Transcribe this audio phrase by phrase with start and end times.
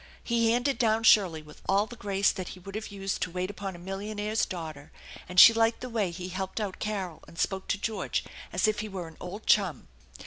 [0.23, 3.51] He handed down Shirley with all the grace that he would have used to wait
[3.51, 4.91] upon a millionaire's daughter,
[5.29, 8.79] and she liked the way he helped out Carol and spoke to George as if
[8.79, 9.89] he were an old chum.